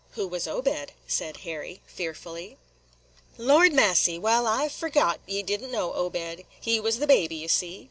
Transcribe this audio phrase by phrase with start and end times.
[0.13, 2.57] "Who was Obed?" said Harry, fearfully.
[3.37, 4.17] "Lordy massy!
[4.17, 6.41] wal, I forgot ye did n't know Obed.
[6.59, 7.79] He was the baby, ye see.